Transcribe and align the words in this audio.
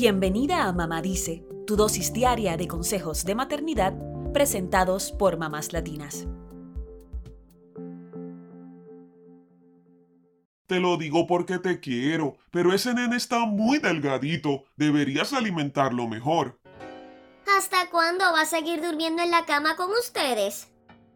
Bienvenida 0.00 0.62
a 0.62 0.72
Mamá 0.72 1.02
Dice, 1.02 1.44
tu 1.66 1.74
dosis 1.74 2.12
diaria 2.12 2.56
de 2.56 2.68
consejos 2.68 3.24
de 3.24 3.34
maternidad 3.34 3.94
presentados 4.32 5.10
por 5.10 5.38
mamás 5.38 5.72
latinas. 5.72 6.24
Te 10.68 10.78
lo 10.78 10.98
digo 10.98 11.26
porque 11.26 11.58
te 11.58 11.80
quiero, 11.80 12.36
pero 12.52 12.72
ese 12.72 12.94
nene 12.94 13.16
está 13.16 13.40
muy 13.40 13.78
delgadito. 13.78 14.62
Deberías 14.76 15.32
alimentarlo 15.32 16.06
mejor. 16.06 16.60
¿Hasta 17.58 17.90
cuándo 17.90 18.22
va 18.32 18.42
a 18.42 18.46
seguir 18.46 18.80
durmiendo 18.80 19.20
en 19.24 19.32
la 19.32 19.46
cama 19.46 19.74
con 19.74 19.90
ustedes? 19.90 20.68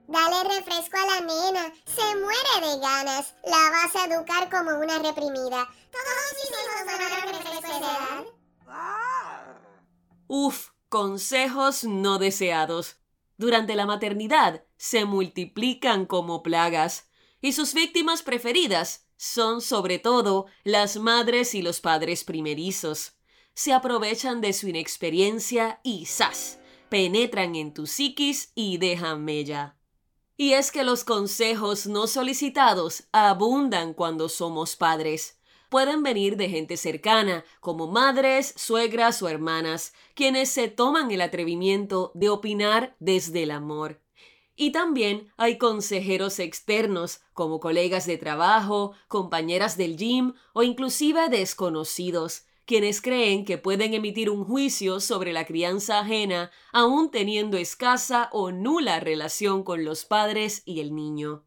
Dale 0.08 0.42
refresco 0.58 0.96
a 0.96 1.06
la 1.06 1.20
nena. 1.20 1.72
Se 1.86 2.16
muere 2.16 2.74
de 2.74 2.80
ganas. 2.80 3.36
La 3.44 3.70
vas 3.70 3.94
a 3.94 4.12
educar 4.12 4.50
como 4.50 4.76
una 4.76 4.98
reprimida. 4.98 5.68
Todos 5.92 6.32
mis 6.34 6.50
hijos 6.50 6.84
van 6.84 7.00
a 7.00 7.32
refresco 7.32 7.68
esa 7.68 7.78
edad. 7.78 8.31
Uf, 10.34 10.70
consejos 10.88 11.84
no 11.84 12.18
deseados. 12.18 12.96
Durante 13.36 13.76
la 13.76 13.84
maternidad 13.84 14.64
se 14.78 15.04
multiplican 15.04 16.06
como 16.06 16.42
plagas 16.42 17.10
y 17.42 17.52
sus 17.52 17.74
víctimas 17.74 18.22
preferidas 18.22 19.06
son 19.18 19.60
sobre 19.60 19.98
todo 19.98 20.46
las 20.64 20.96
madres 20.96 21.54
y 21.54 21.60
los 21.60 21.82
padres 21.82 22.24
primerizos. 22.24 23.12
Se 23.52 23.74
aprovechan 23.74 24.40
de 24.40 24.54
su 24.54 24.68
inexperiencia 24.68 25.80
y 25.82 26.06
¡zas! 26.06 26.58
penetran 26.88 27.54
en 27.54 27.74
tu 27.74 27.86
psiquis 27.86 28.52
y 28.54 28.78
dejan 28.78 29.26
mella. 29.26 29.76
Y 30.38 30.54
es 30.54 30.72
que 30.72 30.82
los 30.82 31.04
consejos 31.04 31.86
no 31.86 32.06
solicitados 32.06 33.04
abundan 33.12 33.92
cuando 33.92 34.30
somos 34.30 34.76
padres 34.76 35.41
pueden 35.72 36.02
venir 36.02 36.36
de 36.36 36.50
gente 36.50 36.76
cercana, 36.76 37.46
como 37.60 37.86
madres, 37.86 38.52
suegras 38.58 39.22
o 39.22 39.28
hermanas, 39.30 39.94
quienes 40.14 40.50
se 40.50 40.68
toman 40.68 41.10
el 41.10 41.22
atrevimiento 41.22 42.12
de 42.14 42.28
opinar 42.28 42.94
desde 43.00 43.44
el 43.44 43.50
amor. 43.50 44.02
Y 44.54 44.72
también 44.72 45.32
hay 45.38 45.56
consejeros 45.56 46.40
externos, 46.40 47.22
como 47.32 47.58
colegas 47.58 48.04
de 48.04 48.18
trabajo, 48.18 48.92
compañeras 49.08 49.78
del 49.78 49.96
gym 49.96 50.34
o 50.52 50.62
inclusive 50.62 51.30
desconocidos, 51.30 52.44
quienes 52.66 53.00
creen 53.00 53.46
que 53.46 53.56
pueden 53.56 53.94
emitir 53.94 54.28
un 54.28 54.44
juicio 54.44 55.00
sobre 55.00 55.32
la 55.32 55.46
crianza 55.46 56.00
ajena 56.00 56.50
aún 56.70 57.10
teniendo 57.10 57.56
escasa 57.56 58.28
o 58.32 58.52
nula 58.52 59.00
relación 59.00 59.64
con 59.64 59.86
los 59.86 60.04
padres 60.04 60.60
y 60.66 60.80
el 60.80 60.94
niño. 60.94 61.44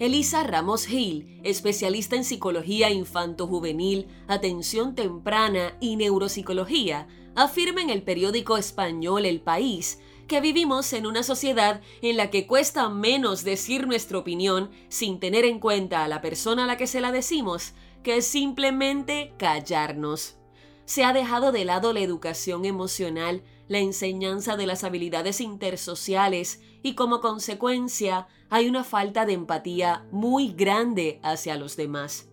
Elisa 0.00 0.42
Ramos 0.44 0.88
Hill, 0.88 1.38
especialista 1.44 2.16
en 2.16 2.24
psicología 2.24 2.88
infanto-juvenil, 2.88 4.06
atención 4.28 4.94
temprana 4.94 5.76
y 5.78 5.96
neuropsicología, 5.96 7.06
afirma 7.36 7.82
en 7.82 7.90
el 7.90 8.02
periódico 8.02 8.56
español 8.56 9.26
El 9.26 9.42
País 9.42 10.00
que 10.26 10.40
vivimos 10.40 10.94
en 10.94 11.06
una 11.06 11.22
sociedad 11.22 11.82
en 12.00 12.16
la 12.16 12.30
que 12.30 12.46
cuesta 12.46 12.88
menos 12.88 13.44
decir 13.44 13.86
nuestra 13.86 14.16
opinión 14.16 14.70
sin 14.88 15.20
tener 15.20 15.44
en 15.44 15.60
cuenta 15.60 16.02
a 16.02 16.08
la 16.08 16.22
persona 16.22 16.64
a 16.64 16.66
la 16.66 16.78
que 16.78 16.86
se 16.86 17.02
la 17.02 17.12
decimos 17.12 17.74
que 18.02 18.22
simplemente 18.22 19.34
callarnos. 19.36 20.38
Se 20.86 21.04
ha 21.04 21.12
dejado 21.12 21.52
de 21.52 21.66
lado 21.66 21.92
la 21.92 22.00
educación 22.00 22.64
emocional, 22.64 23.42
la 23.70 23.78
enseñanza 23.78 24.56
de 24.56 24.66
las 24.66 24.82
habilidades 24.82 25.40
intersociales 25.40 26.60
y 26.82 26.96
como 26.96 27.20
consecuencia 27.20 28.26
hay 28.48 28.68
una 28.68 28.82
falta 28.82 29.26
de 29.26 29.34
empatía 29.34 30.08
muy 30.10 30.48
grande 30.48 31.20
hacia 31.22 31.54
los 31.54 31.76
demás. 31.76 32.28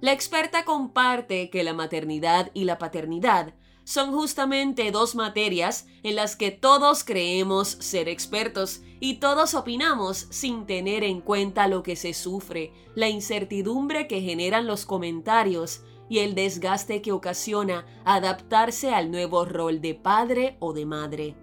La 0.00 0.12
experta 0.12 0.64
comparte 0.64 1.50
que 1.50 1.62
la 1.62 1.72
maternidad 1.72 2.50
y 2.52 2.64
la 2.64 2.78
paternidad 2.78 3.54
son 3.84 4.10
justamente 4.10 4.90
dos 4.90 5.14
materias 5.14 5.86
en 6.02 6.16
las 6.16 6.34
que 6.34 6.50
todos 6.50 7.04
creemos 7.04 7.68
ser 7.68 8.08
expertos 8.08 8.82
y 8.98 9.18
todos 9.18 9.54
opinamos 9.54 10.26
sin 10.30 10.66
tener 10.66 11.04
en 11.04 11.20
cuenta 11.20 11.68
lo 11.68 11.84
que 11.84 11.94
se 11.94 12.12
sufre, 12.12 12.72
la 12.96 13.08
incertidumbre 13.08 14.08
que 14.08 14.20
generan 14.20 14.66
los 14.66 14.84
comentarios 14.84 15.82
y 16.08 16.18
el 16.20 16.34
desgaste 16.34 17.02
que 17.02 17.12
ocasiona 17.12 17.86
adaptarse 18.04 18.94
al 18.94 19.10
nuevo 19.10 19.44
rol 19.44 19.80
de 19.80 19.94
padre 19.94 20.56
o 20.60 20.72
de 20.72 20.86
madre. 20.86 21.36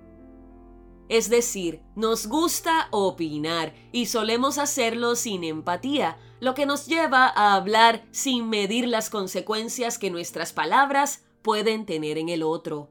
Es 1.10 1.30
decir, 1.30 1.82
nos 1.96 2.28
gusta 2.28 2.88
opinar 2.92 3.74
y 3.92 4.06
solemos 4.06 4.58
hacerlo 4.58 5.16
sin 5.16 5.44
empatía, 5.44 6.18
lo 6.40 6.54
que 6.54 6.66
nos 6.66 6.88
lleva 6.88 7.28
a 7.28 7.56
hablar 7.56 8.06
sin 8.12 8.50
medir 8.50 8.88
las 8.88 9.10
consecuencias 9.10 9.98
que 9.98 10.10
nuestras 10.10 10.54
palabras 10.54 11.24
pueden 11.42 11.86
tener 11.86 12.18
en 12.18 12.30
el 12.30 12.42
otro. 12.42 12.90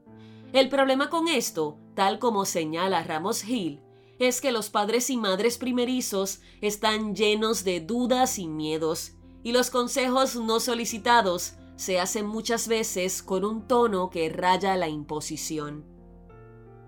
El 0.53 0.69
problema 0.69 1.09
con 1.09 1.28
esto, 1.28 1.78
tal 1.94 2.19
como 2.19 2.44
señala 2.44 3.03
Ramos 3.03 3.44
Hill, 3.44 3.81
es 4.19 4.41
que 4.41 4.53
los 4.53 4.71
padres 4.71 5.10
y 5.10 5.16
madres 5.16 5.59
primerizos 5.59 6.41
están 6.60 7.16
llenos 7.16 7.65
de 7.65 7.81
dudas 7.81 8.39
y 8.39 8.47
miedos, 8.47 9.15
y 9.43 9.53
los 9.53 9.71
consejos 9.71 10.37
no 10.37 10.60
solicitados 10.60 11.54
se 11.77 12.00
hacen 12.00 12.27
muchas 12.27 12.69
veces 12.69 13.22
con 13.22 13.44
un 13.44 13.66
tono 13.66 14.10
que 14.10 14.28
raya 14.28 14.77
la 14.77 14.88
imposición. 14.88 15.84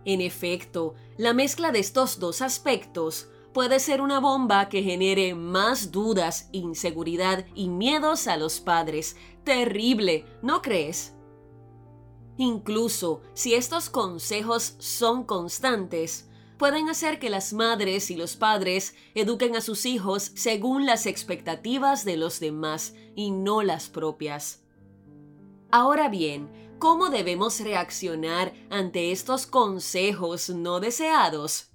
En 0.04 0.20
efecto, 0.20 0.94
la 1.16 1.32
mezcla 1.32 1.72
de 1.72 1.78
estos 1.78 2.18
dos 2.18 2.42
aspectos 2.42 3.28
puede 3.54 3.78
ser 3.80 4.00
una 4.00 4.18
bomba 4.18 4.68
que 4.68 4.82
genere 4.82 5.34
más 5.34 5.92
dudas, 5.92 6.48
inseguridad 6.52 7.46
y 7.54 7.68
miedos 7.68 8.26
a 8.26 8.36
los 8.36 8.60
padres. 8.60 9.16
Terrible, 9.44 10.26
¿no 10.42 10.60
crees? 10.60 11.14
Incluso 12.36 13.22
si 13.32 13.54
estos 13.54 13.88
consejos 13.88 14.74
son 14.78 15.24
constantes, 15.24 16.28
pueden 16.58 16.88
hacer 16.88 17.18
que 17.20 17.30
las 17.30 17.52
madres 17.52 18.10
y 18.10 18.16
los 18.16 18.36
padres 18.36 18.96
eduquen 19.14 19.54
a 19.54 19.60
sus 19.60 19.86
hijos 19.86 20.32
según 20.34 20.84
las 20.84 21.06
expectativas 21.06 22.04
de 22.04 22.16
los 22.16 22.40
demás 22.40 22.94
y 23.14 23.30
no 23.30 23.62
las 23.62 23.88
propias. 23.88 24.63
Ahora 25.76 26.08
bien, 26.08 26.76
¿cómo 26.78 27.08
debemos 27.08 27.58
reaccionar 27.58 28.52
ante 28.70 29.10
estos 29.10 29.44
consejos 29.44 30.48
no 30.48 30.78
deseados? 30.78 31.72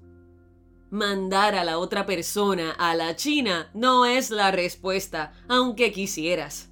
Mandar 0.89 1.53
a 1.55 1.65
la 1.65 1.77
otra 1.79 2.05
persona 2.05 2.71
a 2.71 2.95
la 2.95 3.17
China 3.17 3.69
no 3.73 4.05
es 4.05 4.29
la 4.29 4.51
respuesta, 4.51 5.33
aunque 5.49 5.91
quisieras. 5.91 6.71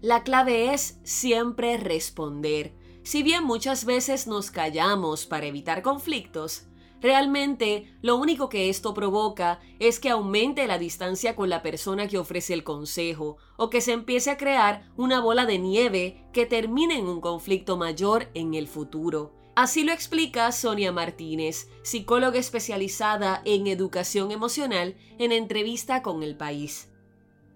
La 0.00 0.22
clave 0.22 0.72
es 0.72 0.98
siempre 1.04 1.76
responder. 1.76 2.72
Si 3.02 3.22
bien 3.22 3.44
muchas 3.44 3.84
veces 3.84 4.26
nos 4.26 4.50
callamos 4.50 5.26
para 5.26 5.44
evitar 5.44 5.82
conflictos, 5.82 6.69
Realmente, 7.00 7.94
lo 8.02 8.16
único 8.16 8.48
que 8.48 8.68
esto 8.68 8.92
provoca 8.92 9.60
es 9.78 9.98
que 10.00 10.10
aumente 10.10 10.66
la 10.66 10.78
distancia 10.78 11.34
con 11.34 11.48
la 11.48 11.62
persona 11.62 12.06
que 12.08 12.18
ofrece 12.18 12.52
el 12.52 12.62
consejo 12.62 13.38
o 13.56 13.70
que 13.70 13.80
se 13.80 13.92
empiece 13.92 14.30
a 14.30 14.36
crear 14.36 14.90
una 14.96 15.20
bola 15.20 15.46
de 15.46 15.58
nieve 15.58 16.24
que 16.32 16.44
termine 16.44 16.98
en 16.98 17.06
un 17.06 17.20
conflicto 17.20 17.78
mayor 17.78 18.28
en 18.34 18.54
el 18.54 18.68
futuro. 18.68 19.32
Así 19.54 19.82
lo 19.82 19.92
explica 19.92 20.52
Sonia 20.52 20.92
Martínez, 20.92 21.68
psicóloga 21.82 22.38
especializada 22.38 23.42
en 23.44 23.66
educación 23.66 24.30
emocional, 24.30 24.96
en 25.18 25.32
entrevista 25.32 26.02
con 26.02 26.22
El 26.22 26.36
País. 26.36 26.90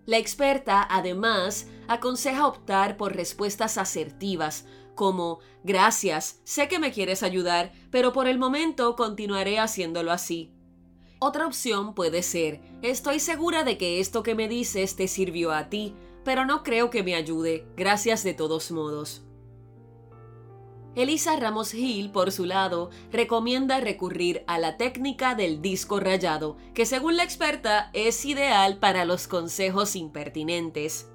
La 0.07 0.19
experta, 0.19 0.87
además, 0.91 1.67
aconseja 1.89 2.47
optar 2.47 2.99
por 2.99 3.17
respuestas 3.17 3.79
asertivas, 3.79 4.67
como 4.95 5.41
gracias, 5.63 6.41
sé 6.45 6.69
que 6.69 6.79
me 6.79 6.93
quieres 6.93 7.23
ayudar, 7.23 7.73
pero 7.91 8.13
por 8.13 8.27
el 8.29 8.39
momento 8.39 8.97
continuaré 8.97 9.59
haciéndolo 9.59 10.13
así. 10.13 10.53
Otra 11.19 11.47
opción 11.47 11.95
puede 11.95 12.23
ser, 12.23 12.61
estoy 12.83 13.21
segura 13.21 13.65
de 13.65 13.79
que 13.79 14.01
esto 14.01 14.23
que 14.23 14.35
me 14.35 14.49
dices 14.49 14.97
te 14.97 15.09
sirvió 15.09 15.53
a 15.53 15.69
ti, 15.69 15.95
pero 16.25 16.45
no 16.45 16.63
creo 16.63 16.91
que 16.91 17.03
me 17.03 17.15
ayude, 17.15 17.67
gracias 17.77 18.25
de 18.25 18.35
todos 18.35 18.71
modos. 18.71 19.25
Elisa 20.95 21.35
Ramos 21.37 21.75
Hill, 21.75 22.13
por 22.13 22.31
su 22.31 22.45
lado, 22.45 22.91
recomienda 23.11 23.81
recurrir 23.81 24.45
a 24.47 24.59
la 24.59 24.77
técnica 24.77 25.35
del 25.35 25.61
disco 25.61 25.99
rayado, 25.99 26.57
que 26.73 26.87
según 26.87 27.17
la 27.17 27.25
experta 27.25 27.91
es 27.95 28.25
ideal 28.25 28.79
para 28.79 29.05
los 29.05 29.27
consejos 29.27 29.97
impertinentes. 29.97 31.11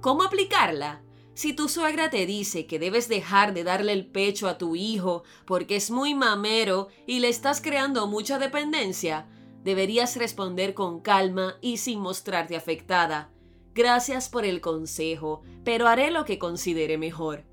¿Cómo 0.00 0.24
aplicarla? 0.24 1.02
Si 1.40 1.54
tu 1.54 1.70
suegra 1.70 2.10
te 2.10 2.26
dice 2.26 2.66
que 2.66 2.78
debes 2.78 3.08
dejar 3.08 3.54
de 3.54 3.64
darle 3.64 3.94
el 3.94 4.04
pecho 4.04 4.46
a 4.46 4.58
tu 4.58 4.76
hijo 4.76 5.24
porque 5.46 5.76
es 5.76 5.90
muy 5.90 6.14
mamero 6.14 6.88
y 7.06 7.20
le 7.20 7.30
estás 7.30 7.62
creando 7.62 8.06
mucha 8.06 8.38
dependencia, 8.38 9.26
deberías 9.64 10.16
responder 10.16 10.74
con 10.74 11.00
calma 11.00 11.56
y 11.62 11.78
sin 11.78 12.00
mostrarte 12.00 12.56
afectada. 12.56 13.30
Gracias 13.72 14.28
por 14.28 14.44
el 14.44 14.60
consejo, 14.60 15.40
pero 15.64 15.88
haré 15.88 16.10
lo 16.10 16.26
que 16.26 16.38
considere 16.38 16.98
mejor. 16.98 17.46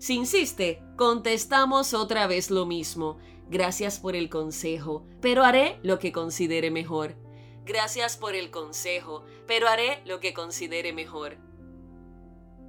Si 0.00 0.16
insiste, 0.16 0.82
contestamos 0.96 1.94
otra 1.94 2.26
vez 2.26 2.50
lo 2.50 2.66
mismo. 2.66 3.18
Gracias 3.48 4.00
por 4.00 4.16
el 4.16 4.30
consejo, 4.30 5.06
pero 5.20 5.44
haré 5.44 5.78
lo 5.84 6.00
que 6.00 6.10
considere 6.10 6.72
mejor. 6.72 7.14
Gracias 7.64 8.16
por 8.16 8.34
el 8.34 8.50
consejo, 8.50 9.24
pero 9.46 9.68
haré 9.68 10.02
lo 10.06 10.18
que 10.18 10.34
considere 10.34 10.92
mejor. 10.92 11.38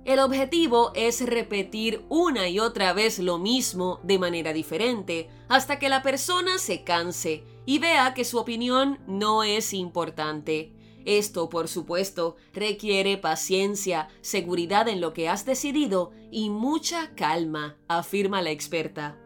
El 0.06 0.20
objetivo 0.20 0.92
es 0.96 1.26
repetir 1.26 2.04
una 2.10 2.48
y 2.48 2.60
otra 2.60 2.94
vez 2.94 3.20
lo 3.20 3.38
mismo 3.38 4.00
de 4.04 4.18
manera 4.18 4.54
diferente 4.54 5.30
hasta 5.50 5.78
que 5.78 5.90
la 5.90 6.02
persona 6.02 6.58
se 6.58 6.84
canse 6.84 7.44
y 7.66 7.80
vea 7.80 8.14
que 8.14 8.26
su 8.26 8.38
opinión 8.38 9.00
no 9.08 9.44
es 9.44 9.74
importante. 9.74 10.74
Esto, 11.06 11.50
por 11.50 11.68
supuesto, 11.68 12.38
requiere 12.54 13.18
paciencia, 13.18 14.10
seguridad 14.22 14.88
en 14.88 15.02
lo 15.02 15.14
que 15.14 15.30
has 15.30 15.46
decidido 15.46 16.12
y 16.32 16.50
mucha 16.50 17.14
calma, 17.16 17.78
afirma 17.88 18.42
la 18.42 18.52
experta. 18.52 19.18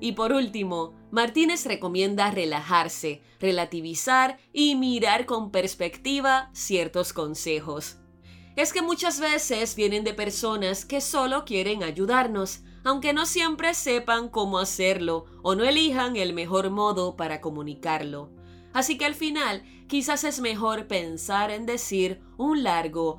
Y 0.00 0.12
por 0.12 0.32
último, 0.32 0.94
Martínez 1.10 1.66
recomienda 1.66 2.30
relajarse, 2.30 3.22
relativizar 3.38 4.38
y 4.52 4.74
mirar 4.74 5.26
con 5.26 5.50
perspectiva 5.50 6.50
ciertos 6.54 7.12
consejos. 7.12 7.99
Es 8.56 8.72
que 8.72 8.82
muchas 8.82 9.20
veces 9.20 9.74
vienen 9.76 10.04
de 10.04 10.14
personas 10.14 10.84
que 10.84 11.00
solo 11.00 11.44
quieren 11.44 11.82
ayudarnos, 11.82 12.62
aunque 12.84 13.12
no 13.12 13.26
siempre 13.26 13.74
sepan 13.74 14.28
cómo 14.28 14.58
hacerlo 14.58 15.26
o 15.42 15.54
no 15.54 15.64
elijan 15.64 16.16
el 16.16 16.32
mejor 16.32 16.70
modo 16.70 17.16
para 17.16 17.40
comunicarlo. 17.40 18.30
Así 18.72 18.98
que 18.98 19.04
al 19.04 19.14
final 19.14 19.62
quizás 19.88 20.24
es 20.24 20.40
mejor 20.40 20.86
pensar 20.86 21.50
en 21.50 21.66
decir 21.66 22.20
un 22.36 22.62
largo 22.62 23.18